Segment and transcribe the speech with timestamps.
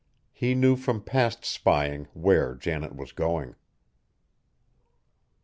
[0.33, 3.53] He knew from past spying where Janet was going!